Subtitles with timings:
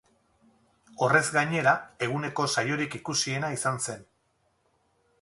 [1.07, 1.75] Horrez gainera,
[2.09, 4.05] eguneko saiorik ikusiena izan zen.